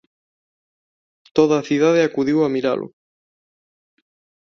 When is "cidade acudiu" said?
1.69-2.37